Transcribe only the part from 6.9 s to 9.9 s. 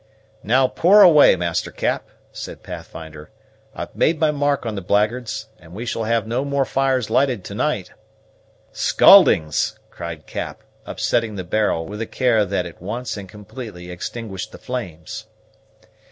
lighted to night." "Scaldings!"